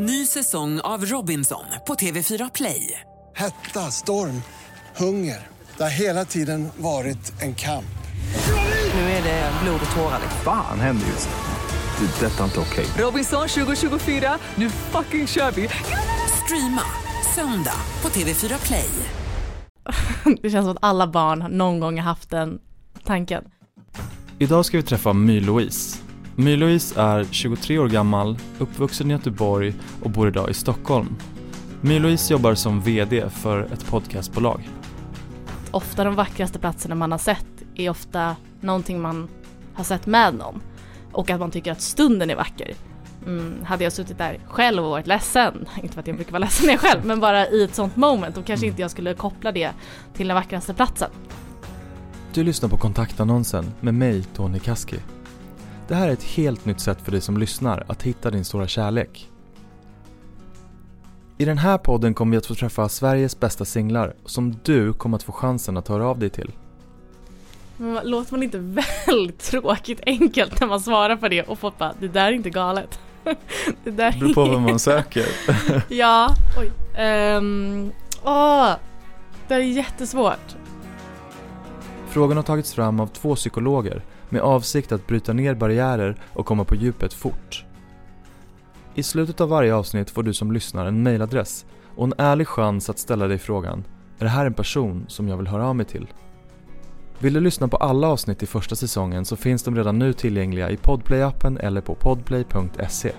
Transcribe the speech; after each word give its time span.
Ny 0.00 0.26
säsong 0.26 0.80
av 0.80 1.04
Robinson 1.04 1.64
på 1.86 1.94
TV4 1.94 2.50
Play. 2.54 3.00
Hetta, 3.36 3.80
storm, 3.80 4.42
hunger. 4.96 5.46
Det 5.76 5.82
har 5.82 5.90
hela 5.90 6.24
tiden 6.24 6.68
varit 6.76 7.42
en 7.42 7.54
kamp. 7.54 7.98
Nu 8.94 9.00
är 9.00 9.22
det 9.22 9.52
blod 9.62 9.80
och 9.90 9.96
tårar. 9.96 10.20
Fan 10.44 10.80
händer 10.80 11.06
just 11.06 11.28
nu. 11.28 12.06
Det. 12.06 12.26
Detta 12.26 12.40
är 12.40 12.44
inte 12.44 12.60
okej. 12.60 12.86
Robinson 12.98 13.48
2024, 13.48 14.38
nu 14.54 14.70
fucking 14.70 15.26
kör 15.26 15.50
vi! 15.50 15.68
Streama 16.44 16.82
söndag 17.34 17.80
på 18.00 18.08
TV4 18.08 18.66
Play. 18.66 18.90
Det 20.42 20.50
känns 20.50 20.64
som 20.64 20.70
att 20.70 20.82
alla 20.84 21.06
barn 21.06 21.38
någon 21.38 21.80
gång 21.80 21.98
har 21.98 22.04
haft 22.04 22.30
den 22.30 22.58
tanken. 23.04 23.44
Idag 24.38 24.64
ska 24.64 24.76
vi 24.76 24.82
träffa 24.82 25.12
My-Louise. 25.12 26.07
My-Louise 26.40 27.00
är 27.00 27.24
23 27.30 27.78
år 27.78 27.88
gammal, 27.88 28.38
uppvuxen 28.58 29.10
i 29.10 29.14
Göteborg 29.14 29.74
och 30.02 30.10
bor 30.10 30.28
idag 30.28 30.50
i 30.50 30.54
Stockholm. 30.54 31.16
My-Louise 31.80 32.32
jobbar 32.32 32.54
som 32.54 32.80
VD 32.80 33.30
för 33.30 33.62
ett 33.62 33.86
podcastbolag. 33.86 34.68
Ofta 35.70 36.04
de 36.04 36.14
vackraste 36.14 36.58
platserna 36.58 36.94
man 36.94 37.12
har 37.12 37.18
sett 37.18 37.46
är 37.74 37.90
ofta 37.90 38.36
någonting 38.60 39.00
man 39.00 39.28
har 39.74 39.84
sett 39.84 40.06
med 40.06 40.34
någon. 40.34 40.60
Och 41.12 41.30
att 41.30 41.40
man 41.40 41.50
tycker 41.50 41.72
att 41.72 41.80
stunden 41.80 42.30
är 42.30 42.36
vacker. 42.36 42.74
Mm, 43.26 43.54
hade 43.64 43.84
jag 43.84 43.92
suttit 43.92 44.18
där 44.18 44.38
själv 44.48 44.84
och 44.84 44.90
varit 44.90 45.06
ledsen, 45.06 45.68
inte 45.82 45.94
för 45.94 46.00
att 46.00 46.06
jag 46.06 46.16
brukar 46.16 46.32
vara 46.32 46.40
ledsen 46.40 46.66
när 46.66 46.72
jag 46.72 46.80
själv, 46.80 47.04
men 47.04 47.20
bara 47.20 47.48
i 47.48 47.64
ett 47.64 47.74
sånt 47.74 47.96
moment, 47.96 48.34
då 48.34 48.42
kanske 48.42 48.66
inte 48.66 48.82
jag 48.82 48.90
skulle 48.90 49.14
koppla 49.14 49.52
det 49.52 49.70
till 50.14 50.28
den 50.28 50.34
vackraste 50.34 50.74
platsen. 50.74 51.10
Du 52.34 52.44
lyssnar 52.44 52.68
på 52.68 52.76
kontaktannonsen 52.76 53.72
med 53.80 53.94
mig, 53.94 54.24
Tony 54.24 54.58
Kaski. 54.58 54.96
Det 55.88 55.94
här 55.94 56.08
är 56.08 56.12
ett 56.12 56.22
helt 56.22 56.64
nytt 56.64 56.80
sätt 56.80 56.98
för 57.02 57.12
dig 57.12 57.20
som 57.20 57.36
lyssnar 57.38 57.84
att 57.86 58.02
hitta 58.02 58.30
din 58.30 58.44
stora 58.44 58.68
kärlek. 58.68 59.30
I 61.38 61.44
den 61.44 61.58
här 61.58 61.78
podden 61.78 62.14
kommer 62.14 62.30
vi 62.30 62.36
att 62.36 62.46
få 62.46 62.54
träffa 62.54 62.88
Sveriges 62.88 63.40
bästa 63.40 63.64
singlar 63.64 64.14
som 64.24 64.54
du 64.62 64.92
kommer 64.92 65.16
att 65.16 65.22
få 65.22 65.32
chansen 65.32 65.76
att 65.76 65.88
höra 65.88 66.06
av 66.06 66.18
dig 66.18 66.30
till. 66.30 66.52
Men 67.76 68.10
låter 68.10 68.32
man 68.32 68.42
inte 68.42 68.58
väldigt 68.58 69.38
tråkigt 69.50 70.00
enkelt 70.06 70.60
när 70.60 70.68
man 70.68 70.80
svarar 70.80 71.16
på 71.16 71.28
det 71.28 71.42
och 71.42 71.58
folk 71.58 71.78
bara, 71.78 71.94
det 72.00 72.08
där 72.08 72.26
är 72.26 72.32
inte 72.32 72.50
galet. 72.50 73.00
det 73.84 73.90
där 73.90 74.12
beror 74.20 74.34
på 74.34 74.44
vad 74.44 74.60
man 74.60 74.78
söker. 74.78 75.26
Ja, 75.88 76.34
oj. 76.58 77.02
Um, 77.36 77.92
åh, 78.22 78.72
det 79.48 79.54
är 79.54 79.58
jättesvårt. 79.58 80.56
Frågan 82.08 82.36
har 82.36 82.44
tagits 82.44 82.74
fram 82.74 83.00
av 83.00 83.06
två 83.06 83.34
psykologer 83.34 84.02
med 84.28 84.42
avsikt 84.42 84.92
att 84.92 85.06
bryta 85.06 85.32
ner 85.32 85.54
barriärer 85.54 86.16
och 86.32 86.46
komma 86.46 86.64
på 86.64 86.74
djupet 86.74 87.12
fort. 87.12 87.64
I 88.94 89.02
slutet 89.02 89.40
av 89.40 89.48
varje 89.48 89.74
avsnitt 89.74 90.10
får 90.10 90.22
du 90.22 90.34
som 90.34 90.52
lyssnar 90.52 90.86
en 90.86 91.02
mailadress 91.02 91.66
och 91.96 92.04
en 92.04 92.14
ärlig 92.18 92.48
chans 92.48 92.90
att 92.90 92.98
ställa 92.98 93.28
dig 93.28 93.38
frågan 93.38 93.84
Är 94.18 94.24
det 94.24 94.30
här 94.30 94.46
en 94.46 94.54
person 94.54 95.04
som 95.08 95.28
jag 95.28 95.36
vill 95.36 95.46
höra 95.46 95.66
av 95.66 95.76
mig 95.76 95.86
till? 95.86 96.06
Vill 97.18 97.32
du 97.32 97.40
lyssna 97.40 97.68
på 97.68 97.76
alla 97.76 98.08
avsnitt 98.08 98.42
i 98.42 98.46
första 98.46 98.76
säsongen 98.76 99.24
så 99.24 99.36
finns 99.36 99.62
de 99.62 99.76
redan 99.76 99.98
nu 99.98 100.12
tillgängliga 100.12 100.70
i 100.70 100.76
Podplay-appen 100.76 101.58
eller 101.60 101.80
på 101.80 101.94
podplay.se. 101.94 103.12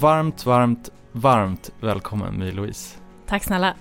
Varmt, 0.00 0.46
varmt, 0.46 0.90
varmt 1.12 1.70
välkommen 1.80 2.38
My-Louise. 2.38 2.98
Tack 3.26 3.44
snälla. 3.44 3.74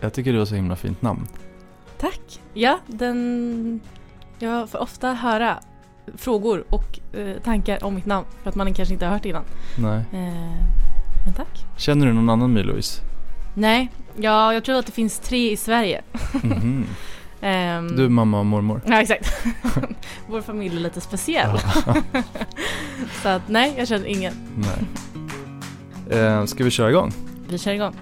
Jag 0.00 0.12
tycker 0.12 0.32
du 0.32 0.38
har 0.38 0.46
så 0.46 0.54
himla 0.54 0.76
fint 0.76 1.02
namn. 1.02 1.26
Tack. 1.98 2.40
Ja, 2.54 2.78
den... 2.86 3.80
Jag 4.38 4.70
får 4.70 4.78
ofta 4.78 5.12
höra 5.12 5.58
frågor 6.16 6.64
och 6.68 6.98
eh, 7.18 7.36
tankar 7.44 7.84
om 7.84 7.94
mitt 7.94 8.06
namn 8.06 8.26
för 8.42 8.50
att 8.50 8.56
man 8.56 8.74
kanske 8.74 8.92
inte 8.94 9.06
har 9.06 9.12
hört 9.12 9.22
det 9.22 9.28
innan. 9.28 9.44
Nej. 9.78 9.98
Eh, 10.12 10.64
men 11.24 11.34
tack. 11.36 11.64
Känner 11.78 12.06
du 12.06 12.12
någon 12.12 12.30
annan 12.30 12.52
My-Louise? 12.52 13.00
Nej, 13.54 13.88
ja, 14.16 14.54
jag 14.54 14.64
tror 14.64 14.78
att 14.78 14.86
det 14.86 14.92
finns 14.92 15.18
tre 15.18 15.50
i 15.52 15.56
Sverige. 15.56 16.02
Mhm. 16.42 16.86
Ehm, 17.40 17.96
Du, 17.96 18.08
mamma 18.08 18.38
och 18.38 18.46
mormor? 18.46 18.80
Ja, 18.86 19.00
exakt. 19.02 19.32
Vår 20.28 20.40
familj 20.40 20.76
är 20.76 20.80
lite 20.80 21.00
speciell. 21.00 21.58
Så 23.22 23.28
att 23.28 23.42
nej, 23.48 23.74
jag 23.78 23.88
känner 23.88 24.06
ingen. 24.06 24.32
Nej. 24.56 26.20
Eh, 26.20 26.44
ska 26.44 26.64
vi 26.64 26.70
köra 26.70 26.90
igång? 26.90 27.12
Vi 27.48 27.58
kör 27.58 27.72
igång. 27.72 27.94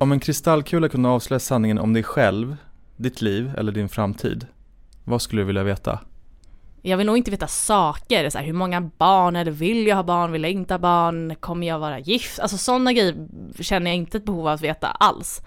Om 0.00 0.12
en 0.12 0.20
kristallkula 0.20 0.88
kunde 0.88 1.08
avslöja 1.08 1.40
sanningen 1.40 1.78
om 1.78 1.92
dig 1.92 2.02
själv, 2.02 2.56
ditt 2.96 3.22
liv 3.22 3.52
eller 3.58 3.72
din 3.72 3.88
framtid, 3.88 4.46
vad 5.04 5.22
skulle 5.22 5.42
du 5.42 5.46
vilja 5.46 5.62
veta? 5.62 6.00
Jag 6.82 6.96
vill 6.96 7.06
nog 7.06 7.16
inte 7.16 7.30
veta 7.30 7.46
saker, 7.46 8.30
så 8.30 8.38
här, 8.38 8.44
hur 8.44 8.52
många 8.52 8.80
barn 8.80 9.36
är 9.36 9.44
det, 9.44 9.50
vill 9.50 9.86
jag 9.86 9.96
ha 9.96 10.02
barn, 10.02 10.32
vill 10.32 10.42
jag 10.42 10.52
inte 10.52 10.74
ha 10.74 10.78
barn, 10.78 11.34
kommer 11.40 11.66
jag 11.66 11.78
vara 11.78 11.98
gift? 11.98 12.38
Alltså 12.38 12.58
sådana 12.58 12.92
grejer 12.92 13.28
känner 13.60 13.90
jag 13.90 13.96
inte 13.96 14.16
ett 14.16 14.24
behov 14.24 14.48
av 14.48 14.54
att 14.54 14.60
veta 14.60 14.86
alls. 14.86 15.42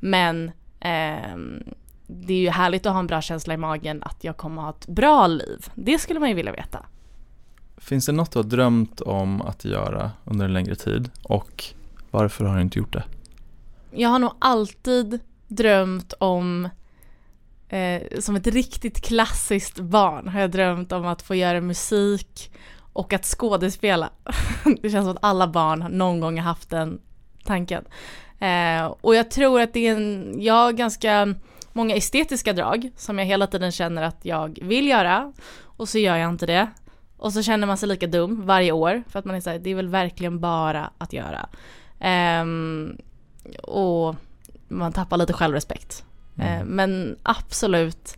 Men 0.00 0.50
ehm, 0.80 1.62
det 2.06 2.34
är 2.34 2.38
ju 2.38 2.50
härligt 2.50 2.86
att 2.86 2.92
ha 2.92 3.00
en 3.00 3.06
bra 3.06 3.22
känsla 3.22 3.54
i 3.54 3.56
magen 3.56 4.02
att 4.02 4.24
jag 4.24 4.36
kommer 4.36 4.62
ha 4.62 4.70
ett 4.70 4.86
bra 4.86 5.26
liv. 5.26 5.66
Det 5.74 5.98
skulle 5.98 6.20
man 6.20 6.28
ju 6.28 6.34
vilja 6.34 6.52
veta. 6.52 6.86
Finns 7.76 8.06
det 8.06 8.12
något 8.12 8.32
du 8.32 8.38
har 8.38 8.44
drömt 8.44 9.00
om 9.00 9.42
att 9.42 9.64
göra 9.64 10.10
under 10.24 10.44
en 10.44 10.52
längre 10.52 10.74
tid 10.74 11.10
och 11.22 11.64
varför 12.10 12.44
har 12.44 12.56
du 12.56 12.62
inte 12.62 12.78
gjort 12.78 12.92
det? 12.92 13.04
Jag 13.94 14.08
har 14.08 14.18
nog 14.18 14.32
alltid 14.38 15.20
drömt 15.48 16.12
om 16.18 16.68
eh, 17.68 18.02
som 18.20 18.36
ett 18.36 18.46
riktigt 18.46 19.00
klassiskt 19.00 19.80
barn 19.80 20.28
har 20.28 20.40
jag 20.40 20.50
drömt 20.50 20.92
om 20.92 21.06
att 21.06 21.22
få 21.22 21.34
göra 21.34 21.60
musik 21.60 22.52
och 22.92 23.12
att 23.12 23.24
skådespela. 23.24 24.10
det 24.82 24.90
känns 24.90 25.04
som 25.04 25.16
att 25.16 25.24
alla 25.24 25.48
barn 25.48 25.86
någon 25.90 26.20
gång 26.20 26.38
har 26.38 26.44
haft 26.44 26.70
den 26.70 27.00
tanken. 27.44 27.84
Eh, 28.38 28.84
och 29.00 29.14
jag 29.14 29.30
tror 29.30 29.60
att 29.60 29.72
det 29.72 29.86
är 29.86 29.96
en, 29.96 30.34
jag 30.38 30.54
har 30.54 30.72
ganska 30.72 31.34
många 31.72 31.94
estetiska 31.94 32.52
drag 32.52 32.90
som 32.96 33.18
jag 33.18 33.26
hela 33.26 33.46
tiden 33.46 33.72
känner 33.72 34.02
att 34.02 34.18
jag 34.22 34.58
vill 34.62 34.88
göra 34.88 35.32
och 35.64 35.88
så 35.88 35.98
gör 35.98 36.16
jag 36.16 36.30
inte 36.30 36.46
det. 36.46 36.68
Och 37.16 37.32
så 37.32 37.42
känner 37.42 37.66
man 37.66 37.76
sig 37.76 37.88
lika 37.88 38.06
dum 38.06 38.46
varje 38.46 38.72
år 38.72 39.02
för 39.08 39.18
att 39.18 39.24
man 39.24 39.36
är 39.36 39.40
såhär, 39.40 39.58
det 39.58 39.70
är 39.70 39.74
väl 39.74 39.88
verkligen 39.88 40.40
bara 40.40 40.90
att 40.98 41.12
göra. 41.12 41.48
Ehm, 42.00 42.96
och 43.62 44.16
man 44.68 44.92
tappar 44.92 45.16
lite 45.16 45.32
självrespekt. 45.32 46.04
Mm. 46.36 46.58
Eh, 46.58 46.64
Men 46.64 47.16
absolut, 47.22 48.16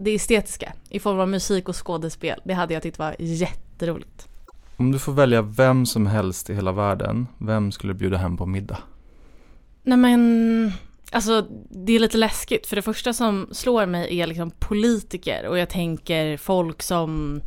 det 0.00 0.14
estetiska 0.14 0.72
i 0.88 1.00
form 1.00 1.20
av 1.20 1.28
musik 1.28 1.68
och 1.68 1.86
skådespel, 1.86 2.40
det 2.44 2.54
hade 2.54 2.74
jag 2.74 2.82
tyckt 2.82 2.98
var 2.98 3.16
jätteroligt. 3.18 4.28
Om 4.76 4.92
du 4.92 4.98
får 4.98 5.12
välja 5.12 5.42
vem 5.42 5.86
som 5.86 6.06
helst 6.06 6.50
i 6.50 6.54
hela 6.54 6.72
världen, 6.72 7.26
vem 7.38 7.72
skulle 7.72 7.92
du 7.92 7.98
bjuda 7.98 8.16
hem 8.16 8.36
på 8.36 8.46
middag? 8.46 8.78
Nej 9.82 9.98
men, 9.98 10.72
alltså 11.12 11.46
det 11.70 11.92
är 11.92 12.00
lite 12.00 12.18
läskigt 12.18 12.66
för 12.66 12.76
det 12.76 12.82
första 12.82 13.12
som 13.12 13.48
slår 13.52 13.86
mig 13.86 14.20
är 14.20 14.26
liksom 14.26 14.50
politiker 14.50 15.46
och 15.46 15.58
jag 15.58 15.68
tänker 15.68 16.36
folk 16.36 16.82
som 16.82 17.40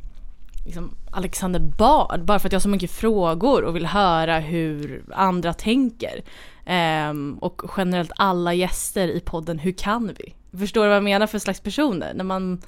liksom 0.65 0.95
Alexander 1.11 1.59
Bard, 1.59 2.25
bara 2.25 2.39
för 2.39 2.47
att 2.47 2.51
jag 2.51 2.59
har 2.59 2.61
så 2.61 2.69
mycket 2.69 2.91
frågor 2.91 3.63
och 3.63 3.75
vill 3.75 3.85
höra 3.85 4.39
hur 4.39 5.03
andra 5.13 5.53
tänker. 5.53 6.21
Ehm, 6.65 7.37
och 7.41 7.61
generellt 7.77 8.11
alla 8.15 8.53
gäster 8.53 9.07
i 9.07 9.19
podden, 9.19 9.59
hur 9.59 9.71
kan 9.71 10.11
vi? 10.17 10.57
Förstår 10.59 10.81
du 10.83 10.87
vad 10.87 10.95
jag 10.95 11.03
menar 11.03 11.27
för 11.27 11.39
slags 11.39 11.59
personer? 11.59 12.13
När 12.13 12.23
man 12.23 12.61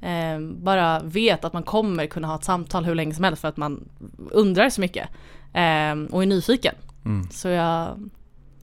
ehm, 0.00 0.64
bara 0.64 1.00
vet 1.00 1.44
att 1.44 1.52
man 1.52 1.62
kommer 1.62 2.06
kunna 2.06 2.28
ha 2.28 2.34
ett 2.34 2.44
samtal 2.44 2.84
hur 2.84 2.94
länge 2.94 3.14
som 3.14 3.24
helst 3.24 3.40
för 3.40 3.48
att 3.48 3.56
man 3.56 3.88
undrar 4.30 4.70
så 4.70 4.80
mycket 4.80 5.08
ehm, 5.52 6.06
och 6.06 6.22
är 6.22 6.26
nyfiken. 6.26 6.74
Mm. 7.04 7.28
Så 7.30 7.48
jag, 7.48 8.10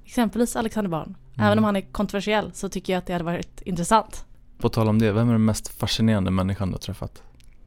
exempelvis 0.06 0.56
Alexander 0.56 0.92
Bard, 0.92 1.14
Mm. 1.38 1.48
även 1.48 1.58
om 1.58 1.64
han 1.64 1.76
är 1.76 1.82
kontroversiell 1.82 2.52
så 2.54 2.70
tycker 2.70 2.94
jag 2.94 2.98
att 2.98 3.06
det 3.06 3.14
hade 3.14 3.26
varit 3.26 3.62
intressant. 3.62 4.26
På 4.58 4.70
tal 4.70 4.88
om 4.90 5.00
det, 5.00 5.12
vem 5.12 5.28
är 5.28 5.32
den 5.32 5.46
mest 5.46 5.68
fascinerande 5.68 6.32
människan 6.32 6.68
du 6.68 6.74
har 6.74 6.80
träffat? 6.80 7.24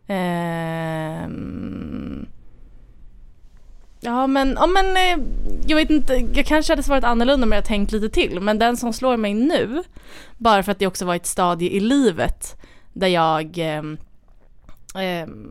Ehm, 0.08 1.78
Ja 4.00 4.26
men, 4.26 4.56
ja 4.60 4.66
men 4.66 4.96
eh, 4.96 5.26
jag 5.66 5.76
vet 5.76 5.90
inte, 5.90 6.14
jag 6.14 6.46
kanske 6.46 6.72
hade 6.72 6.82
svarat 6.82 7.04
annorlunda 7.04 7.44
om 7.44 7.52
jag 7.52 7.64
tänkt 7.64 7.92
lite 7.92 8.08
till 8.08 8.40
men 8.40 8.58
den 8.58 8.76
som 8.76 8.92
slår 8.92 9.16
mig 9.16 9.34
nu, 9.34 9.82
bara 10.36 10.62
för 10.62 10.72
att 10.72 10.78
det 10.78 10.86
också 10.86 11.04
var 11.04 11.14
ett 11.14 11.26
stadie 11.26 11.70
i 11.70 11.80
livet 11.80 12.56
där 12.92 13.08
jag 13.08 13.58
eh, 13.58 13.82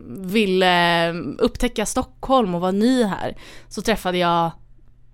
ville 0.08 0.66
ehm, 0.66 1.36
upptäcka 1.40 1.86
Stockholm 1.86 2.54
och 2.54 2.60
vara 2.60 2.72
ny 2.72 3.04
här, 3.04 3.36
så 3.68 3.82
träffade 3.82 4.18
jag 4.18 4.50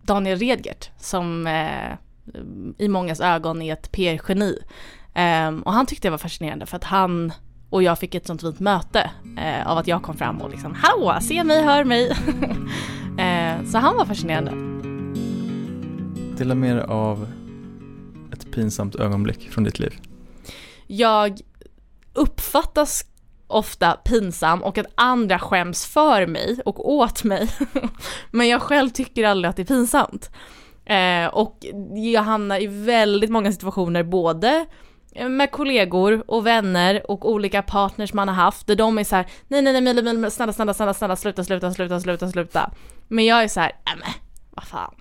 Daniel 0.03 0.39
Redgert 0.39 0.91
som 0.99 1.47
eh, 1.47 1.97
i 2.79 2.89
mångas 2.89 3.21
ögon 3.21 3.63
är 3.63 3.73
ett 3.73 3.93
PR-geni. 3.93 4.59
Eh, 5.15 5.49
och 5.65 5.73
han 5.73 5.87
tyckte 5.87 6.09
det 6.09 6.11
var 6.11 6.19
fascinerande 6.19 6.67
för 6.67 6.77
att 6.77 6.85
han 6.85 7.33
och 7.75 7.83
jag 7.83 7.99
fick 7.99 8.15
ett 8.15 8.27
sånt 8.27 8.41
fint 8.41 8.61
möte 8.61 9.11
eh, 9.39 9.67
av 9.67 9.79
att 9.79 9.87
jag 9.87 10.03
kom 10.03 10.17
fram 10.17 10.41
och 10.41 10.51
liksom 10.51 10.75
hallå, 10.75 11.19
se 11.21 11.45
mig, 11.45 11.63
hör 11.63 11.85
mig. 11.85 12.11
eh, 13.19 13.65
så 13.65 13.79
han 13.79 13.97
var 13.97 14.05
fascinerande. 14.05 14.51
Dela 16.39 16.55
med 16.55 16.77
dig 16.77 16.85
av 16.85 17.29
ett 18.33 18.53
pinsamt 18.53 18.95
ögonblick 18.95 19.51
från 19.51 19.65
ditt 19.65 19.79
liv. 19.79 20.01
Jag 20.87 21.41
uppfattas 22.13 23.05
ofta 23.47 23.93
pinsam 23.93 24.63
och 24.63 24.79
att 24.79 24.87
andra 24.95 25.39
skäms 25.39 25.87
för 25.87 26.27
mig 26.27 26.59
och 26.65 26.93
åt 26.93 27.25
mig. 27.25 27.49
Men 28.31 28.49
jag 28.49 28.63
själv 28.63 28.91
tycker 28.91 29.25
aldrig 29.25 29.51
att 29.51 29.57
det 29.57 29.63
är 29.63 29.67
pinsamt. 29.67 30.31
Eh, 30.85 31.27
och 31.27 31.67
jag 31.95 32.23
hamnar 32.23 32.63
i 32.63 32.67
väldigt 32.67 33.31
många 33.31 33.53
situationer 33.53 34.03
både 34.03 34.67
med 35.15 35.51
kollegor 35.51 36.25
och 36.27 36.47
vänner 36.47 37.11
och 37.11 37.31
olika 37.31 37.63
partners 37.63 38.13
man 38.13 38.29
har 38.29 38.35
haft 38.35 38.67
där 38.67 38.77
de 38.77 38.99
är 38.99 39.05
så 39.05 39.17
här: 39.17 39.27
nej 39.49 39.63
nej 39.63 39.73
nej 39.73 39.83
Mille, 39.83 40.03
Mille, 40.03 40.31
snälla 40.31 40.53
snälla 40.53 40.75
snälla 40.75 40.95
snälla 40.95 41.17
sluta 41.17 41.45
sluta 41.45 41.73
sluta 41.75 42.01
sluta 42.01 42.29
sluta. 42.31 42.71
Men 43.09 43.25
jag 43.25 43.45
är 43.45 43.49
så 43.49 43.61
här, 43.61 43.71
äh, 43.71 43.93
men 43.99 44.13
vad 44.51 44.65
fan. 44.65 44.95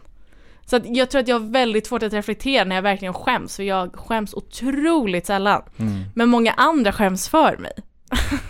Så 0.65 0.75
att 0.75 0.83
jag 0.86 1.10
tror 1.10 1.21
att 1.21 1.27
jag 1.27 1.39
har 1.39 1.50
väldigt 1.50 1.88
svårt 1.88 2.04
att 2.04 2.13
reflektera 2.13 2.63
när 2.63 2.75
jag 2.75 2.83
verkligen 2.83 3.13
skäms, 3.13 3.56
för 3.56 3.63
jag 3.63 3.95
skäms 3.95 4.33
otroligt 4.33 5.25
sällan. 5.25 5.62
Mm. 5.77 6.04
Men 6.15 6.30
många 6.30 6.51
andra 6.51 6.92
skäms 6.92 7.30
för 7.30 7.57
mig. 7.57 7.71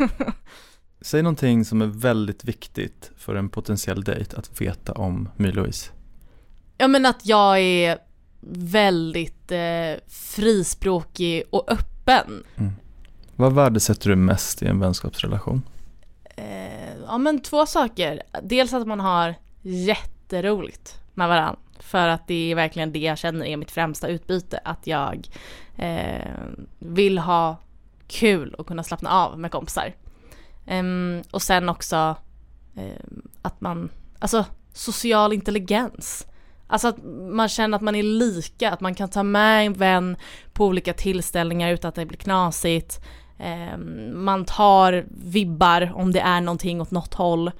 Säg 1.01 1.21
någonting 1.21 1.65
som 1.65 1.81
är 1.81 1.85
väldigt 1.85 2.43
viktigt 2.43 3.11
för 3.17 3.35
en 3.35 3.49
potentiell 3.49 4.03
dejt 4.03 4.37
att 4.37 4.61
veta 4.61 4.93
om 4.93 5.29
My-Louise. 5.37 5.91
Ja 6.77 6.87
men 6.87 7.05
att 7.05 7.25
jag 7.25 7.59
är 7.59 7.97
väldigt 8.51 9.51
eh, 9.51 9.93
frispråkig 10.07 11.43
och 11.49 11.71
öppen. 11.71 12.43
Vad 13.35 13.53
värdesätter 13.53 14.09
du 14.09 14.15
mest 14.15 14.61
i 14.61 14.67
en 14.67 14.79
vänskapsrelation? 14.79 15.61
Eh, 16.35 16.95
ja 17.07 17.17
men 17.17 17.39
två 17.39 17.65
saker. 17.65 18.21
Dels 18.43 18.73
att 18.73 18.87
man 18.87 18.99
har 18.99 19.35
jätteroligt 19.61 20.99
med 21.13 21.27
varandra. 21.27 21.59
För 21.79 22.07
att 22.07 22.27
det 22.27 22.51
är 22.51 22.55
verkligen 22.55 22.91
det 22.91 22.99
jag 22.99 23.17
känner 23.17 23.45
är 23.45 23.57
mitt 23.57 23.71
främsta 23.71 24.07
utbyte. 24.07 24.59
Att 24.63 24.87
jag 24.87 25.27
eh, 25.77 26.37
vill 26.79 27.17
ha 27.17 27.57
kul 28.07 28.53
och 28.53 28.67
kunna 28.67 28.83
slappna 28.83 29.09
av 29.09 29.39
med 29.39 29.51
kompisar. 29.51 29.93
Ehm, 30.65 31.21
och 31.31 31.41
sen 31.41 31.69
också 31.69 32.15
ehm, 32.75 33.21
att 33.41 33.61
man, 33.61 33.89
alltså 34.19 34.45
social 34.73 35.33
intelligens. 35.33 36.27
Alltså 36.73 36.87
att 36.87 37.03
man 37.29 37.49
känner 37.49 37.75
att 37.75 37.81
man 37.81 37.95
är 37.95 38.03
lika, 38.03 38.71
att 38.71 38.81
man 38.81 38.95
kan 38.95 39.09
ta 39.09 39.23
med 39.23 39.65
en 39.65 39.73
vän 39.73 40.17
på 40.53 40.65
olika 40.65 40.93
tillställningar 40.93 41.73
utan 41.73 41.89
att 41.89 41.95
det 41.95 42.05
blir 42.05 42.17
knasigt. 42.17 42.99
Ehm, 43.39 44.23
man 44.23 44.45
tar 44.45 45.05
vibbar 45.09 45.91
om 45.95 46.11
det 46.11 46.19
är 46.19 46.41
någonting 46.41 46.81
åt 46.81 46.91
något 46.91 47.13
håll. 47.13 47.51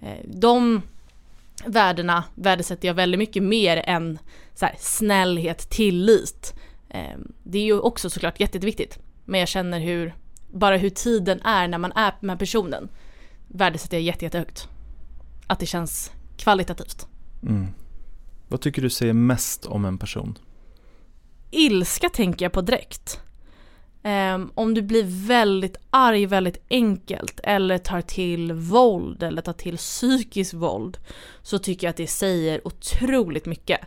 Eh, 0.00 0.24
de 0.24 0.82
värdena 1.64 2.24
värdesätter 2.34 2.88
jag 2.88 2.94
väldigt 2.94 3.18
mycket 3.18 3.42
mer 3.42 3.82
än 3.86 4.18
så 4.54 4.66
här, 4.66 4.74
snällhet, 4.78 5.70
tillit. 5.70 6.54
Ehm, 6.90 7.32
det 7.42 7.58
är 7.58 7.64
ju 7.64 7.80
också 7.80 8.10
såklart 8.10 8.40
jätteviktigt. 8.40 8.98
Men 9.24 9.40
jag 9.40 9.48
känner 9.48 9.80
hur, 9.80 10.14
bara 10.52 10.76
hur 10.76 10.90
tiden 10.90 11.42
är 11.42 11.68
när 11.68 11.78
man 11.78 11.92
är 11.92 12.12
med 12.20 12.38
personen 12.38 12.88
värdesätter 13.46 13.96
jag 13.96 14.04
jätte, 14.04 14.24
jättehögt. 14.24 14.68
Att 15.46 15.58
det 15.58 15.66
känns 15.66 16.12
kvalitativt. 16.36 17.06
Mm. 17.42 17.66
Vad 18.48 18.60
tycker 18.60 18.82
du 18.82 18.90
säger 18.90 19.12
mest 19.12 19.66
om 19.66 19.84
en 19.84 19.98
person? 19.98 20.38
Ilska 21.50 22.08
tänker 22.08 22.44
jag 22.44 22.52
på 22.52 22.60
direkt. 22.60 23.20
Um, 24.02 24.52
om 24.54 24.74
du 24.74 24.82
blir 24.82 25.26
väldigt 25.26 25.76
arg 25.90 26.26
väldigt 26.26 26.64
enkelt 26.70 27.40
eller 27.42 27.78
tar 27.78 28.00
till 28.00 28.52
våld 28.52 29.22
eller 29.22 29.42
tar 29.42 29.52
till 29.52 29.76
psykiskt 29.76 30.54
våld 30.54 30.98
så 31.42 31.58
tycker 31.58 31.86
jag 31.86 31.90
att 31.90 31.96
det 31.96 32.06
säger 32.06 32.66
otroligt 32.66 33.46
mycket. 33.46 33.80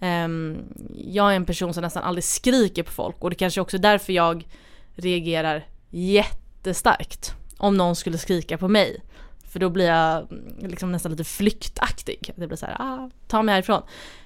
Um, 0.00 0.58
jag 0.96 1.32
är 1.32 1.36
en 1.36 1.44
person 1.44 1.74
som 1.74 1.82
nästan 1.82 2.02
aldrig 2.02 2.24
skriker 2.24 2.82
på 2.82 2.90
folk 2.90 3.16
och 3.18 3.30
det 3.30 3.36
kanske 3.36 3.60
också 3.60 3.76
är 3.76 3.80
därför 3.80 4.12
jag 4.12 4.48
reagerar 4.94 5.66
jättestarkt 5.90 7.34
om 7.58 7.76
någon 7.76 7.96
skulle 7.96 8.18
skrika 8.18 8.58
på 8.58 8.68
mig. 8.68 9.02
För 9.48 9.58
då 9.58 9.70
blir 9.70 9.86
jag 9.86 10.28
liksom 10.60 10.92
nästan 10.92 11.12
lite 11.12 11.24
flyktaktig. 11.24 12.32
Det 12.36 12.46
blir 12.46 12.56
så 12.56 12.66
här, 12.66 12.76
ah, 12.78 13.10
ta 13.28 13.42
mig 13.42 13.52
härifrån. 13.52 13.82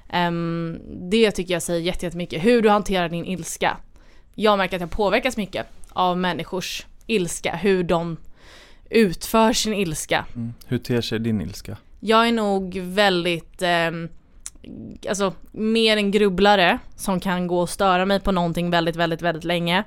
Ehm, 0.09 0.79
det 1.11 1.31
tycker 1.31 1.55
jag 1.55 1.63
säger 1.63 1.81
jätte- 1.81 2.07
jättemycket. 2.07 2.45
Hur 2.45 2.63
du 2.63 2.69
hanterar 2.71 3.09
din 3.09 3.25
ilska. 3.25 3.77
Jag 4.35 4.59
märker 4.59 4.77
att 4.77 4.81
jag 4.81 4.91
påverkas 4.91 5.37
mycket 5.37 5.67
av 5.93 6.19
människors 6.19 6.87
ilska. 7.07 7.57
Hur 7.57 7.85
de 7.85 8.17
utför 8.91 9.53
sin 9.53 9.75
ilska. 9.75 10.25
Mm. 10.35 10.55
Hur 10.67 10.79
ter 10.79 11.01
sig 11.01 11.19
din 11.19 11.41
ilska? 11.41 11.77
Jag 12.01 12.29
är 12.29 12.33
nog 12.33 12.79
väldigt, 12.79 13.63
ehm, 13.63 14.09
alltså 15.09 15.33
mer 15.53 15.97
en 15.97 16.11
grubblare 16.11 16.79
som 16.97 17.21
kan 17.21 17.47
gå 17.47 17.61
och 17.61 17.71
störa 17.71 18.07
mig 18.07 18.21
på 18.21 18.33
någonting 18.33 18.71
väldigt, 18.71 18.97
väldigt, 18.97 19.23
väldigt 19.23 19.45
länge. 19.45 19.85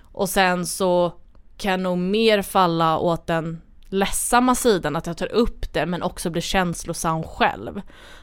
Och 0.00 0.28
sen 0.28 0.66
så 0.66 1.12
kan 1.56 1.82
nog 1.82 1.98
mer 1.98 2.42
falla 2.42 2.98
åt 2.98 3.26
den 3.26 3.60
ledsamma 3.88 4.54
sidan, 4.54 4.96
att 4.96 5.06
jag 5.06 5.16
tar 5.16 5.32
upp 5.32 5.72
det 5.72 5.86
men 5.86 6.02
också 6.02 6.30
blir 6.30 6.42
känslosam 6.42 7.22
själv. 7.22 7.80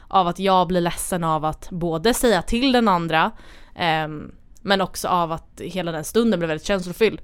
Av 0.08 0.26
att 0.28 0.38
jag 0.38 0.68
blir 0.68 0.80
ledsen 0.80 1.24
av 1.24 1.44
att 1.44 1.70
både 1.70 2.14
säga 2.14 2.42
till 2.42 2.72
den 2.72 2.88
andra 2.88 3.30
ehm, 3.74 4.32
men 4.62 4.80
också 4.80 5.08
av 5.08 5.32
att 5.32 5.60
hela 5.60 5.92
den 5.92 6.04
stunden 6.04 6.40
blir 6.40 6.48
väldigt 6.48 6.66
känslofylld. 6.66 7.20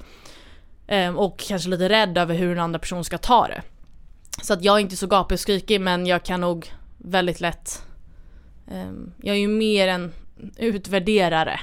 Ehm, 0.87 1.17
och 1.19 1.39
kanske 1.39 1.69
lite 1.71 1.89
rädd 1.89 2.19
över 2.19 2.35
hur 2.35 2.49
den 2.49 2.65
andra 2.65 2.79
personen 2.79 3.05
ska 3.05 3.19
ta 3.19 3.49
det. 3.49 3.63
Så 4.43 4.53
att 4.53 4.65
jag 4.65 4.77
är 4.77 4.81
inte 4.81 4.97
så 4.97 5.07
gapig 5.07 5.37
och 5.37 5.41
skrikig 5.41 5.81
men 5.81 6.07
jag 6.07 6.23
kan 6.25 6.41
nog 6.41 6.73
väldigt 6.99 7.41
lätt 7.41 7.83
ehm, 8.71 9.13
Jag 9.23 9.37
är 9.37 9.41
ju 9.41 9.49
mer 9.49 9.89
en 9.89 10.13
utvärderare 10.57 11.61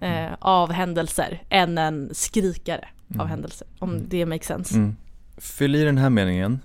eh, 0.00 0.32
av 0.38 0.72
händelser 0.72 1.42
än 1.48 1.78
en 1.78 2.10
skrikare 2.14 2.88
av 3.08 3.14
Mm. 3.14 3.28
händelser. 3.28 3.68
Om 3.78 4.08
det 4.08 4.26
makes 4.26 4.46
sense. 4.46 4.74
Mm. 4.74 4.96
Fyll 5.40 5.74
i 5.74 5.84
den 5.84 5.98
här 5.98 6.10
meningen. 6.10 6.60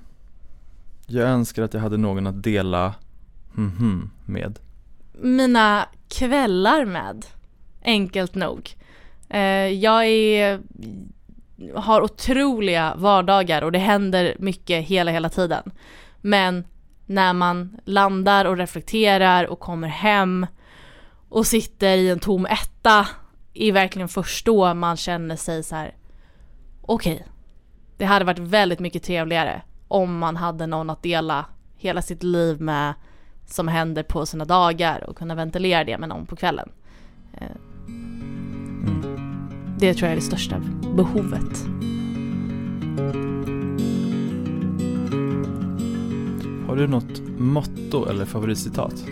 Jag 1.07 1.29
önskar 1.29 1.63
att 1.63 1.73
jag 1.73 1.81
hade 1.81 1.97
någon 1.97 2.27
att 2.27 2.43
dela 2.43 2.95
mhm 3.53 4.11
med. 4.25 4.59
Mina 5.13 5.85
kvällar 6.07 6.85
med, 6.85 7.25
enkelt 7.83 8.35
nog. 8.35 8.75
Eh, 9.29 9.67
jag 9.67 10.05
är, 10.05 10.59
har 11.75 12.01
otroliga 12.01 12.95
vardagar 12.97 13.61
och 13.61 13.71
det 13.71 13.79
händer 13.79 14.35
mycket 14.39 14.85
hela, 14.85 15.11
hela 15.11 15.29
tiden. 15.29 15.71
Men 16.21 16.63
när 17.05 17.33
man 17.33 17.79
landar 17.85 18.45
och 18.45 18.57
reflekterar 18.57 19.45
och 19.45 19.59
kommer 19.59 19.87
hem 19.87 20.47
och 21.29 21.47
sitter 21.47 21.97
i 21.97 22.09
en 22.09 22.19
tom 22.19 22.45
etta 22.45 23.07
är 23.53 23.71
verkligen 23.71 24.07
först 24.07 24.45
då 24.45 24.73
man 24.73 24.97
känner 24.97 25.35
sig 25.35 25.63
så 25.63 25.75
här. 25.75 25.95
okej, 26.81 27.25
det 27.97 28.05
hade 28.05 28.25
varit 28.25 28.39
väldigt 28.39 28.79
mycket 28.79 29.03
trevligare 29.03 29.61
om 29.87 30.17
man 30.17 30.35
hade 30.35 30.67
någon 30.67 30.89
att 30.89 31.03
dela 31.03 31.45
hela 31.77 32.01
sitt 32.01 32.23
liv 32.23 32.61
med 32.61 32.93
som 33.45 33.67
händer 33.67 34.03
på 34.03 34.25
sina 34.25 34.45
dagar 34.45 35.09
och 35.09 35.17
kunna 35.17 35.35
ventilera 35.35 35.83
det 35.83 35.97
med 35.97 36.09
någon 36.09 36.25
på 36.25 36.35
kvällen. 36.35 36.69
Eh, 37.33 37.47
Det 39.79 39.93
tror 39.93 40.07
jag 40.07 40.11
är 40.11 40.15
det 40.15 40.21
största 40.21 40.61
behovet. 40.95 41.65
Har 46.67 46.75
du 46.75 46.87
något 46.87 47.21
motto 47.37 48.09
eller 48.09 48.25
favoritcitat? 48.25 49.05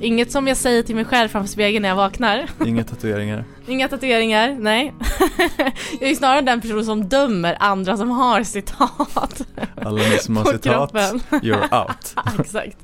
Inget 0.00 0.30
som 0.32 0.48
jag 0.48 0.56
säger 0.56 0.82
till 0.82 0.94
mig 0.96 1.04
själv 1.04 1.28
framför 1.28 1.48
spegeln 1.48 1.82
när 1.82 1.88
jag 1.88 1.96
vaknar. 1.96 2.50
Inga 2.66 2.84
tatueringar? 2.84 3.44
Inga 3.66 3.88
tatueringar, 3.88 4.56
nej. 4.60 4.94
jag 6.00 6.10
är 6.10 6.14
snarare 6.14 6.40
den 6.40 6.60
person 6.60 6.84
som 6.84 7.08
dömer 7.08 7.56
andra 7.60 7.96
som 7.96 8.10
har 8.10 8.42
citat. 8.42 9.40
Alla 9.76 10.02
ni 10.02 10.18
som 10.18 10.36
har 10.36 10.44
citat, 10.44 10.62
kroppen. 10.92 11.20
you're 11.40 11.80
out. 11.84 12.14
Exakt. 12.40 12.76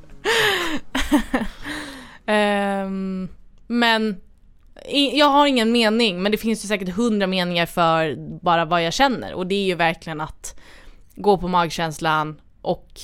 Ehm, 2.26 3.28
men 3.66 4.20
i, 4.88 5.18
jag 5.18 5.26
har 5.26 5.46
ingen 5.46 5.72
mening, 5.72 6.22
men 6.22 6.32
det 6.32 6.38
finns 6.38 6.64
ju 6.64 6.68
säkert 6.68 6.88
hundra 6.88 7.26
meningar 7.26 7.66
för 7.66 8.16
bara 8.42 8.64
vad 8.64 8.82
jag 8.84 8.92
känner 8.92 9.34
och 9.34 9.46
det 9.46 9.54
är 9.54 9.64
ju 9.66 9.74
verkligen 9.74 10.20
att 10.20 10.60
gå 11.16 11.38
på 11.38 11.48
magkänslan 11.48 12.40
och 12.62 13.00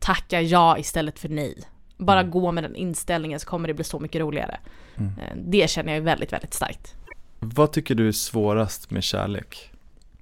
tacka 0.00 0.40
ja 0.42 0.78
istället 0.78 1.18
för 1.18 1.28
nej. 1.28 1.62
Bara 1.96 2.20
Mm. 2.20 2.30
gå 2.30 2.52
med 2.52 2.64
den 2.64 2.76
inställningen 2.76 3.40
så 3.40 3.46
kommer 3.46 3.68
det 3.68 3.74
bli 3.74 3.84
så 3.84 3.98
mycket 4.00 4.20
roligare. 4.20 4.58
Mm. 4.96 5.12
Eh, 5.18 5.36
Det 5.36 5.70
känner 5.70 5.94
jag 5.94 6.00
väldigt, 6.00 6.32
väldigt 6.32 6.54
starkt. 6.54 6.94
Vad 7.38 7.72
tycker 7.72 7.94
du 7.94 8.08
är 8.08 8.12
svårast 8.12 8.90
med 8.90 9.04
kärlek? 9.04 9.70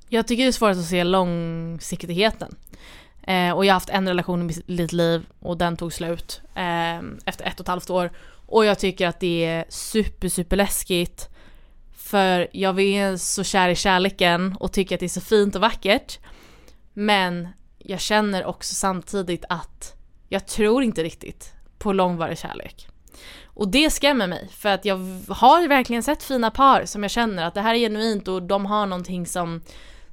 Jag 0.08 0.26
tycker 0.26 0.42
det 0.42 0.50
är 0.50 0.52
svårast 0.52 0.80
att 0.80 0.87
se 0.87 1.04
långsiktigheten. 1.04 2.56
Eh, 3.23 3.50
och 3.50 3.64
jag 3.64 3.73
har 3.73 3.76
haft 3.76 3.88
en 3.88 4.08
relation 4.08 4.50
i 4.50 4.62
mitt 4.66 4.92
liv 4.92 5.26
och 5.40 5.56
den 5.58 5.76
tog 5.76 5.92
slut 5.92 6.40
eh, 6.54 6.99
efter 7.25 7.44
ett 7.44 7.54
och 7.54 7.64
ett 7.64 7.68
halvt 7.68 7.90
år. 7.90 8.11
Och 8.46 8.64
jag 8.64 8.78
tycker 8.78 9.06
att 9.06 9.20
det 9.20 9.44
är 9.44 9.64
super, 9.68 10.28
super 10.28 10.56
läskigt. 10.56 11.28
För 11.96 12.49
jag 12.52 12.80
är 12.80 13.16
så 13.16 13.44
kär 13.44 13.68
i 13.68 13.75
kärleken 13.75 14.56
och 14.61 14.73
tycker 14.73 14.96
att 14.96 15.00
det 15.00 15.06
är 15.06 15.08
så 15.08 15.20
fint 15.20 15.54
och 15.54 15.61
vackert. 15.61 16.18
Men 16.92 17.49
jag 17.78 18.00
känner 18.00 18.44
också 18.44 18.75
samtidigt 18.75 19.44
att 19.49 19.94
jag 20.28 20.46
tror 20.46 20.82
inte 20.82 21.02
riktigt 21.02 21.52
på 21.78 21.92
långvarig 21.92 22.38
kärlek. 22.38 22.88
Och 23.57 23.69
det 23.69 23.91
skrämmer 23.91 24.27
mig 24.27 24.49
för 24.53 24.69
att 24.69 24.85
jag 24.85 24.97
har 25.29 25.69
verkligen 25.69 26.03
sett 26.03 26.23
fina 26.23 26.51
par 26.51 26.85
som 26.85 27.03
jag 27.03 27.11
känner 27.11 27.45
att 27.45 27.55
det 27.55 27.61
här 27.61 27.75
är 27.75 27.79
genuint 27.79 28.29
och 28.29 28.43
de 28.43 28.67
har 28.67 28.87
någonting 28.87 29.27
som 29.27 29.61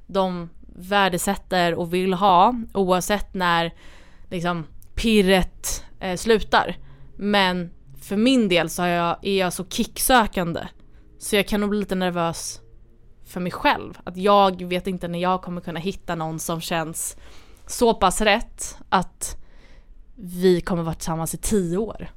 de 0.06 0.50
värdesätter 0.76 1.74
och 1.74 1.94
vill 1.94 2.14
ha 2.14 2.54
oavsett 2.74 3.34
när 3.34 3.74
liksom 4.30 4.66
pirret 4.94 5.84
eh, 6.00 6.16
slutar. 6.16 6.76
Men 7.16 7.70
för 8.00 8.16
min 8.16 8.48
del 8.48 8.70
så 8.70 8.82
är 8.82 8.88
jag, 8.88 9.16
är 9.22 9.38
jag 9.38 9.52
så 9.52 9.64
kicksökande 9.64 10.60
så 11.18 11.36
jag 11.36 11.48
kan 11.48 11.60
nog 11.60 11.70
bli 11.70 11.78
lite 11.78 11.94
nervös 11.94 12.60
för 13.26 13.40
mig 13.40 13.52
själv. 13.52 13.98
Att 14.04 14.16
jag 14.16 14.62
vet 14.64 14.86
inte 14.86 15.08
när 15.08 15.18
jag 15.18 15.42
kommer 15.42 15.60
kunna 15.60 15.80
hitta 15.80 16.14
någon 16.14 16.38
som 16.38 16.60
känns 16.60 17.16
så 17.66 17.94
pass 17.94 18.20
rätt 18.20 18.78
att 18.88 19.36
vi 20.16 20.60
kommer 20.60 20.82
vara 20.82 20.94
tillsammans 20.94 21.34
i 21.34 21.38
tio 21.38 21.76
år. 21.76 22.10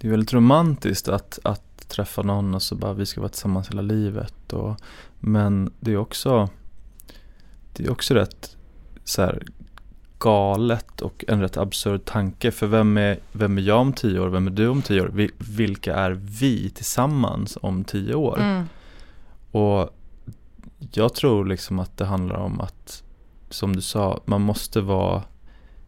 Det 0.00 0.06
är 0.06 0.10
väldigt 0.10 0.32
romantiskt 0.32 1.08
att, 1.08 1.38
att 1.42 1.88
träffa 1.88 2.22
någon 2.22 2.54
och 2.54 2.62
så 2.62 2.74
bara 2.74 2.92
vi 2.92 3.06
ska 3.06 3.20
vara 3.20 3.28
tillsammans 3.28 3.70
hela 3.70 3.82
livet. 3.82 4.52
Och, 4.52 4.76
men 5.18 5.72
det 5.80 5.92
är 5.92 5.96
också 5.96 6.48
Det 7.72 7.84
är 7.84 7.90
också 7.90 8.14
rätt 8.14 8.56
så 9.04 9.22
här, 9.22 9.42
galet 10.18 11.00
och 11.00 11.24
en 11.28 11.40
rätt 11.40 11.56
absurd 11.56 12.04
tanke. 12.04 12.50
För 12.50 12.66
vem 12.66 12.96
är, 12.96 13.18
vem 13.32 13.58
är 13.58 13.62
jag 13.62 13.80
om 13.80 13.92
tio 13.92 14.20
år? 14.20 14.28
Vem 14.28 14.46
är 14.46 14.50
du 14.50 14.68
om 14.68 14.82
tio 14.82 15.00
år? 15.00 15.10
Vi, 15.14 15.30
vilka 15.38 15.94
är 15.94 16.10
vi 16.10 16.70
tillsammans 16.70 17.58
om 17.62 17.84
tio 17.84 18.14
år? 18.14 18.40
Mm. 18.40 18.64
Och 19.50 19.96
jag 20.92 21.14
tror 21.14 21.44
liksom 21.44 21.78
att 21.78 21.96
det 21.96 22.04
handlar 22.04 22.36
om 22.36 22.60
att, 22.60 23.02
som 23.50 23.76
du 23.76 23.82
sa, 23.82 24.20
man 24.24 24.40
måste 24.40 24.80
vara 24.80 25.22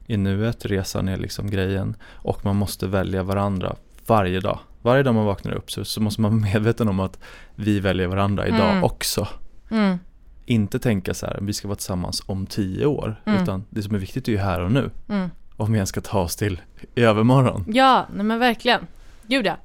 i 0.06 0.16
nuet, 0.16 0.66
resan 0.66 1.08
är 1.08 1.16
liksom 1.16 1.50
grejen 1.50 1.96
och 2.04 2.44
man 2.44 2.56
måste 2.56 2.86
välja 2.86 3.22
varandra 3.22 3.76
varje 4.12 4.40
dag. 4.40 4.58
Varje 4.82 5.02
dag 5.02 5.14
man 5.14 5.24
vaknar 5.24 5.52
upp 5.52 5.70
så, 5.70 5.84
så 5.84 6.00
måste 6.00 6.20
man 6.20 6.30
vara 6.40 6.52
medveten 6.52 6.88
om 6.88 7.00
att 7.00 7.18
vi 7.54 7.80
väljer 7.80 8.06
varandra 8.06 8.46
idag 8.46 8.70
Mm. 8.70 8.84
också. 8.84 9.28
Mm. 9.70 9.98
Inte 10.44 10.78
tänka 10.78 11.14
så 11.14 11.26
här, 11.26 11.38
vi 11.42 11.52
ska 11.52 11.68
vara 11.68 11.76
tillsammans 11.76 12.22
om 12.26 12.46
tio 12.46 12.86
år, 12.86 13.20
Mm. 13.24 13.42
utan 13.42 13.64
det 13.70 13.82
som 13.82 13.94
är 13.94 13.98
viktigt 13.98 14.28
är 14.28 14.32
ju 14.32 14.38
här 14.38 14.60
och 14.60 14.72
nu. 14.72 14.90
Mm. 15.08 15.30
Om 15.56 15.72
vi 15.72 15.76
ens 15.78 15.88
ska 15.88 16.00
ta 16.00 16.20
oss 16.20 16.36
till 16.36 16.60
i 16.94 17.02
övermorgon. 17.02 17.64
Ja, 17.68 18.06
nej 18.14 18.24
men 18.24 18.38
verkligen. 18.38 18.86
Gud 19.26 19.46
ja. 19.46 19.56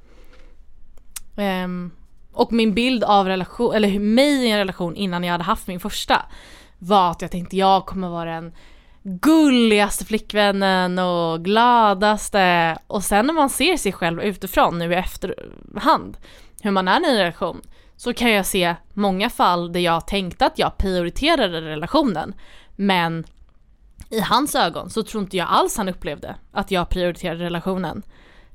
Ehm, 1.36 1.92
och 2.32 2.54
min 2.54 2.74
bild 2.74 3.04
av 3.04 3.28
relation, 3.28 3.76
eller 3.76 4.00
mig 4.00 4.46
i 4.46 4.52
en 4.52 4.58
relation 4.58 4.96
innan 4.96 5.24
jag 5.24 5.32
hade 5.32 5.44
haft 5.44 5.68
min 5.68 5.80
första 5.80 6.26
var 6.80 7.12
att 7.12 7.22
jag 7.22 7.32
tänkte 7.32 7.58
jag 7.58 7.86
kommer 7.86 8.10
vara 8.10 8.32
den 8.36 8.52
gulligaste 9.10 10.06
flickvännen 10.06 11.00
och 11.00 11.46
gladaste 11.46 12.78
och 12.88 13.04
sen 13.04 13.26
när 13.26 13.34
man 13.34 13.50
ser 13.50 13.78
sig 13.78 13.92
själv 13.92 14.22
utifrån 14.22 14.80
nu 14.80 14.92
i 14.92 14.96
efterhand 14.96 16.18
hur 16.62 16.72
man 16.72 16.88
är 16.88 17.08
i 17.08 17.10
en 17.10 17.18
relation 17.18 17.62
så 17.96 18.14
kan 18.14 18.32
jag 18.32 18.46
se 18.46 18.76
många 18.94 19.30
fall 19.30 19.74
där 19.74 19.80
jag 19.80 20.08
tänkte 20.08 20.46
att 20.46 20.60
jag 20.60 20.78
prioriterade 20.78 21.62
relationen 21.62 22.34
men 22.76 23.26
i 24.10 24.20
hans 24.20 24.56
ögon 24.56 24.90
så 24.90 25.04
tror 25.04 25.24
inte 25.24 25.38
jag 25.38 25.48
alls 25.50 25.78
han 25.78 25.90
upplevde 25.90 26.36
att 26.52 26.72
jag 26.72 26.90
prioriterade 26.90 27.44
relationen. 27.44 28.04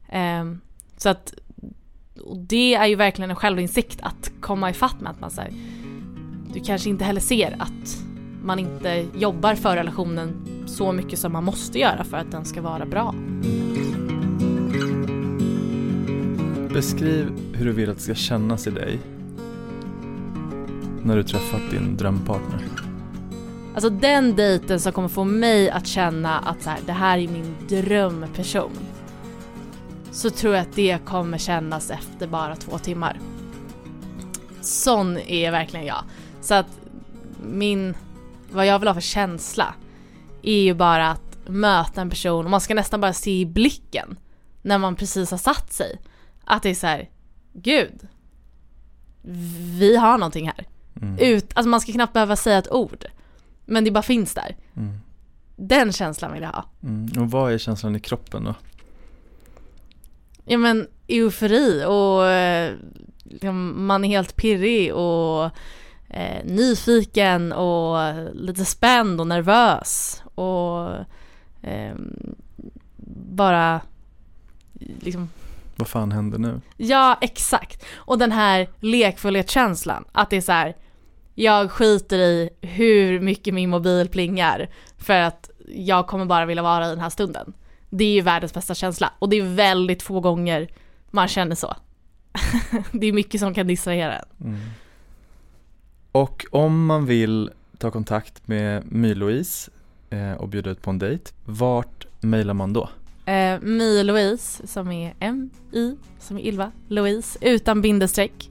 Ehm, 0.09 0.61
så 0.97 1.09
att 1.09 1.35
och 2.25 2.39
det 2.39 2.75
är 2.75 2.87
ju 2.87 2.95
verkligen 2.95 3.31
en 3.31 3.37
självinsikt 3.37 4.01
att 4.03 4.33
komma 4.41 4.71
ifatt 4.71 5.01
med 5.01 5.13
att 5.13 5.21
man 5.21 5.31
säger 5.31 5.55
du 6.55 6.61
kanske 6.61 6.91
inte 6.91 7.05
heller 7.05 7.21
ser 7.21 7.57
att 7.59 8.12
man 8.45 8.59
inte 8.59 9.07
jobbar 9.15 9.55
för 9.55 9.77
relationen 9.77 10.33
så 10.67 10.93
mycket 10.93 11.19
som 11.19 11.33
man 11.33 11.45
måste 11.45 11.79
göra 11.79 12.05
för 12.05 12.17
att 12.17 12.31
den 12.31 12.45
ska 12.45 12.63
vara 12.63 12.87
bra. 12.87 13.15
Beskriv 16.75 17.33
hur 17.55 17.65
du 17.65 17.73
vill 17.73 17.91
att 17.91 17.97
det 17.97 18.03
ska 18.03 18.15
kännas 18.15 18.67
i 18.67 18.71
dig 18.71 19.01
när 21.03 21.17
du 21.17 21.23
träffat 21.23 21.71
din 21.71 21.97
drömpartner. 21.97 22.61
Alltså 23.75 23.91
den 23.91 24.37
dejten 24.37 24.81
som 24.81 24.93
kommer 24.93 25.09
få 25.09 25.25
mig 25.25 25.71
att 25.71 25.87
känna 25.87 26.39
att 26.39 26.63
så 26.63 26.71
här, 26.71 26.79
det 26.87 26.93
här 26.93 27.19
är 27.19 27.29
min 27.29 27.55
drömperson. 27.69 28.71
Så 30.11 30.31
tror 30.31 30.55
jag 30.55 30.63
att 30.63 30.75
det 30.75 30.99
kommer 31.05 31.39
kännas 31.39 31.91
efter 31.91 32.27
bara 32.27 32.57
två 32.57 32.79
timmar. 32.79 33.21
Sån 34.61 35.19
är 35.19 35.51
verkligen 35.51 35.87
jag. 35.87 36.05
Så 36.41 36.55
att 36.55 36.67
min, 37.47 37.95
vad 38.53 38.67
jag 38.67 38.79
vill 38.79 38.89
ha 38.89 38.95
för 38.95 39.01
känsla 39.01 39.75
är 40.43 40.63
ju 40.63 40.75
bara 40.75 41.11
att 41.11 41.39
möta 41.47 42.01
en 42.01 42.11
person 42.11 42.45
och 42.45 42.51
man 42.51 42.61
ska 42.61 42.75
nästan 42.75 43.01
bara 43.01 43.13
se 43.13 43.41
i 43.41 43.47
blicken 43.47 44.19
när 44.63 44.79
man 44.79 44.97
precis 44.97 45.31
har 45.31 45.39
satt 45.39 45.73
sig. 45.73 46.01
Att 46.45 46.63
det 46.63 46.71
är 46.71 46.75
så 46.75 46.87
här, 46.87 47.09
gud, 47.53 48.09
vi 49.79 49.97
har 49.97 50.19
någonting 50.19 50.47
här. 50.47 50.67
Mm. 51.03 51.19
Ut, 51.19 51.51
alltså 51.55 51.69
man 51.69 51.81
ska 51.81 51.93
knappt 51.93 52.13
behöva 52.13 52.37
säga 52.37 52.59
ett 52.59 52.73
ord. 52.73 53.05
Men 53.65 53.85
det 53.85 53.91
bara 53.91 54.03
finns 54.03 54.35
där. 54.35 54.57
Mm. 54.77 54.99
Den 55.57 55.93
känslan 55.93 56.33
vill 56.33 56.43
jag 56.43 56.51
ha. 56.51 56.65
Mm. 56.83 57.23
Och 57.23 57.31
vad 57.31 57.53
är 57.53 57.59
känslan 57.59 57.97
i 57.97 58.01
kroppen 58.01 58.45
då? 58.45 58.55
Ja 60.45 60.59
men 60.59 60.87
eufori 61.09 61.85
och 61.87 62.27
eh, 62.27 62.75
liksom, 63.23 63.87
man 63.87 64.05
är 64.05 64.09
helt 64.09 64.37
pirrig 64.37 64.95
och 64.95 65.51
eh, 66.13 66.45
nyfiken 66.45 67.53
och 67.53 67.97
lite 68.35 68.65
spänd 68.65 69.21
och 69.21 69.27
nervös 69.27 70.23
och 70.35 70.91
eh, 71.63 71.95
bara 73.27 73.81
liksom 75.01 75.31
Vad 75.77 75.89
fan 75.89 76.13
händer 76.13 76.39
nu? 76.39 76.61
Ja, 76.77 77.19
exakt. 77.21 77.85
Och 77.95 78.19
den 78.19 78.33
här 78.33 78.69
lekfullhetskänslan, 78.81 80.05
att 80.13 80.31
det 80.31 80.37
är 80.37 80.41
så 80.41 80.53
här, 80.53 80.77
jag 81.35 81.71
skiter 81.71 82.19
i 82.19 82.51
hur 82.61 83.21
mycket 83.21 83.55
min 83.55 83.71
mobil 83.71 84.09
plingar 84.09 84.71
för 84.99 85.21
att 85.21 85.51
jag 85.69 86.07
kommer 86.07 86.25
bara 86.25 86.47
vilja 86.47 86.63
vara 86.63 86.87
i 86.87 86.91
den 86.91 87.01
här 87.01 87.11
stunden. 87.11 87.53
Det 87.91 88.05
är 88.05 88.13
ju 88.13 88.21
världens 88.21 88.55
bästa 88.55 88.75
känsla 88.75 89.13
och 89.19 89.29
det 89.29 89.37
är 89.37 89.55
väldigt 89.55 90.03
få 90.03 90.21
gånger 90.21 90.69
man 91.11 91.29
känner 91.29 91.55
så. 91.57 91.77
det 92.93 93.07
är 93.07 93.13
mycket 93.13 93.41
som 93.41 93.55
kan 93.55 93.67
distrahera 93.67 94.19
en. 94.19 94.47
Mm. 94.47 94.61
Och 96.13 96.47
om 96.51 96.87
man 96.87 97.07
vill 97.07 97.51
ta 97.79 97.91
kontakt 97.91 98.49
med 98.49 98.93
My-Louise 98.93 99.71
eh, 100.11 100.33
och 100.33 100.49
bjuda 100.49 100.71
ut 100.71 100.83
på 100.83 100.91
en 100.91 100.99
dejt, 100.99 101.33
vart 101.45 102.07
mejlar 102.21 102.55
man 102.55 102.73
då? 102.73 102.89
Eh, 103.27 103.61
My 103.61 104.03
Louise 104.03 104.67
som 104.67 104.93
är 104.93 105.15
M-I 105.21 105.97
som 106.19 106.39
är 106.39 106.43
Ylva, 106.43 106.73
Louise 106.89 107.39
utan 107.41 107.83
bindestreck 107.83 108.51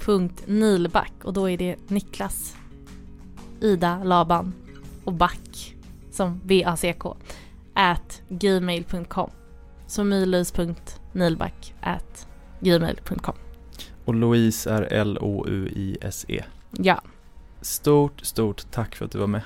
punkt 0.00 0.42
Nilback 0.46 1.12
och 1.22 1.32
då 1.32 1.50
är 1.50 1.56
det 1.56 1.76
Niklas, 1.88 2.56
Ida, 3.60 4.04
Laban 4.04 4.52
och 5.04 5.12
Back 5.12 5.76
som 6.10 6.40
B-A-C-K 6.44 7.16
at 7.74 8.22
gmail.com 8.28 9.30
så 9.86 10.04
mylouise.nilback 10.04 11.74
at 11.80 12.26
gmail.com 12.60 13.34
Och 14.04 14.14
Louise 14.14 14.70
är 14.70 14.82
L-O-U-I-S-E. 14.82 16.44
Ja, 16.72 17.02
Stort, 17.60 18.20
stort 18.20 18.70
tack 18.70 18.94
för 18.96 19.04
att 19.04 19.10
du 19.10 19.18
var 19.18 19.26
med. 19.26 19.42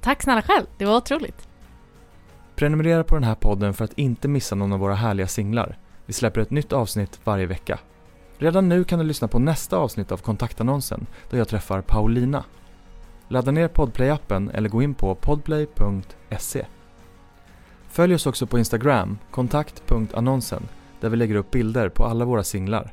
tack 0.00 0.22
snälla 0.22 0.42
själv, 0.42 0.66
det 0.78 0.84
var 0.84 0.96
otroligt. 0.96 1.48
Prenumerera 2.56 3.04
på 3.04 3.14
den 3.14 3.24
här 3.24 3.34
podden 3.34 3.74
för 3.74 3.84
att 3.84 3.98
inte 3.98 4.28
missa 4.28 4.54
någon 4.54 4.72
av 4.72 4.78
våra 4.78 4.94
härliga 4.94 5.26
singlar. 5.26 5.78
Vi 6.06 6.12
släpper 6.12 6.40
ett 6.40 6.50
nytt 6.50 6.72
avsnitt 6.72 7.20
varje 7.24 7.46
vecka. 7.46 7.78
Redan 8.38 8.68
nu 8.68 8.84
kan 8.84 8.98
du 8.98 9.04
lyssna 9.04 9.28
på 9.28 9.38
nästa 9.38 9.76
avsnitt 9.76 10.12
av 10.12 10.16
kontaktannonsen 10.16 11.06
där 11.30 11.38
jag 11.38 11.48
träffar 11.48 11.80
Paulina. 11.80 12.44
Ladda 13.28 13.50
ner 13.50 13.68
Podplay-appen 13.68 14.50
eller 14.54 14.68
gå 14.68 14.82
in 14.82 14.94
på 14.94 15.14
podplay.se. 15.14 16.66
Följ 17.88 18.14
oss 18.14 18.26
också 18.26 18.46
på 18.46 18.58
Instagram, 18.58 19.18
kontakt.annonsen, 19.30 20.68
där 21.00 21.08
vi 21.08 21.16
lägger 21.16 21.34
upp 21.34 21.50
bilder 21.50 21.88
på 21.88 22.04
alla 22.04 22.24
våra 22.24 22.44
singlar. 22.44 22.92